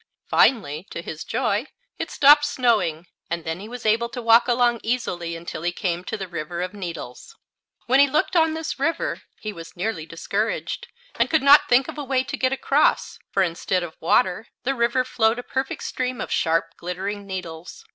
[0.31, 1.67] Finally, to his joy,
[1.99, 6.03] it stopped snowing, and then he was able to walk along easily until he came
[6.03, 7.35] to the River of Needles.
[7.85, 10.87] When he looked on this river he was nearly discouraged,
[11.19, 14.73] and could not think of a way to get across; for instead of water the
[14.73, 17.85] river flowed a perfect stream of sharp, glittering needles.